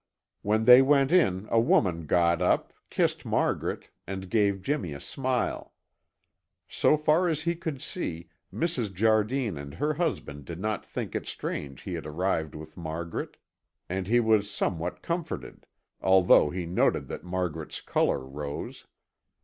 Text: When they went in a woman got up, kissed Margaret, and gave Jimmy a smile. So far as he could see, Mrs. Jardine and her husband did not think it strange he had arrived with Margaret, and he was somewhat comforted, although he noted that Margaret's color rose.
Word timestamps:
When 0.41 0.65
they 0.65 0.81
went 0.81 1.11
in 1.11 1.47
a 1.51 1.59
woman 1.59 2.07
got 2.07 2.41
up, 2.41 2.73
kissed 2.89 3.23
Margaret, 3.23 3.91
and 4.07 4.31
gave 4.31 4.63
Jimmy 4.63 4.93
a 4.93 4.99
smile. 4.99 5.73
So 6.67 6.97
far 6.97 7.27
as 7.27 7.43
he 7.43 7.53
could 7.55 7.83
see, 7.83 8.27
Mrs. 8.51 8.91
Jardine 8.91 9.59
and 9.59 9.75
her 9.75 9.93
husband 9.93 10.45
did 10.45 10.59
not 10.59 10.83
think 10.83 11.13
it 11.13 11.27
strange 11.27 11.81
he 11.81 11.93
had 11.93 12.07
arrived 12.07 12.55
with 12.55 12.75
Margaret, 12.77 13.37
and 13.87 14.07
he 14.07 14.19
was 14.19 14.49
somewhat 14.49 15.03
comforted, 15.03 15.67
although 16.01 16.49
he 16.49 16.65
noted 16.65 17.07
that 17.09 17.23
Margaret's 17.23 17.79
color 17.79 18.25
rose. 18.25 18.87